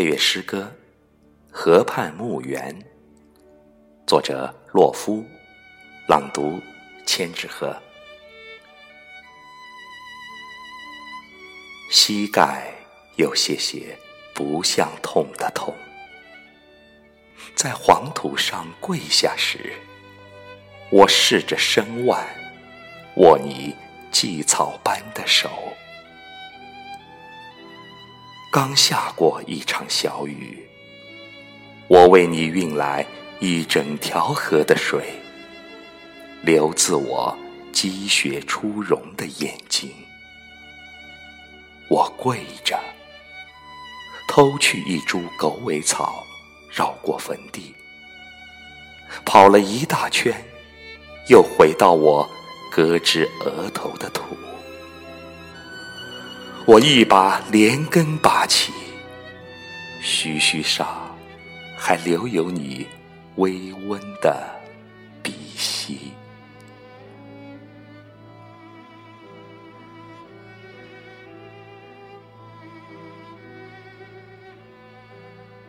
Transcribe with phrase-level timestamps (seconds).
[0.00, 0.72] 配乐诗歌
[1.54, 2.74] 《河畔墓园》，
[4.06, 5.22] 作者洛夫，
[6.08, 6.58] 朗读
[7.04, 7.76] 千纸鹤。
[11.90, 12.72] 膝盖
[13.16, 13.94] 有些些
[14.32, 15.74] 不像痛的痛，
[17.54, 19.74] 在黄土上跪下时，
[20.90, 22.26] 我试着伸腕，
[23.16, 23.76] 握你
[24.10, 25.50] 荠草般的手。
[28.52, 30.68] 刚下过一场小雨，
[31.86, 33.06] 我为你运来
[33.38, 35.14] 一整条河的水，
[36.42, 37.38] 流自我
[37.70, 39.92] 积雪初融的眼睛。
[41.88, 42.76] 我跪着，
[44.26, 46.26] 偷去一株狗尾草，
[46.72, 47.72] 绕过坟地，
[49.24, 50.34] 跑了一大圈，
[51.28, 52.28] 又回到我
[52.68, 54.36] 搁置额头的土。
[56.66, 58.72] 我一把连根拔起，
[60.00, 60.86] 须须上
[61.76, 62.86] 还留有你
[63.36, 64.46] 微温的
[65.22, 66.12] 鼻息。